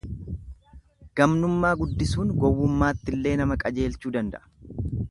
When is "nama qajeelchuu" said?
3.45-4.17